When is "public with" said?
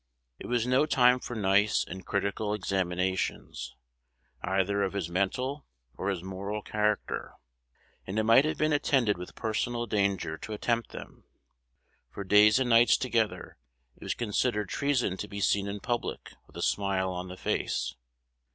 15.79-16.57